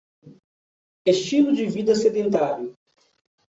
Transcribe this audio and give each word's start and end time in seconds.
Estilo 1.13 1.53
de 1.53 1.67
vida 1.67 1.93
sedentário 1.93 2.75